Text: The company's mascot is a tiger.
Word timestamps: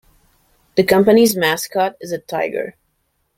The 0.77 0.83
company's 0.83 1.37
mascot 1.37 1.93
is 2.01 2.11
a 2.11 2.17
tiger. 2.17 2.75